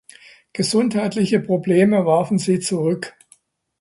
Gesundheitliche 0.53 1.39
Probleme 1.39 2.07
warfen 2.07 2.39
sie 2.39 2.59
zurück. 2.59 3.13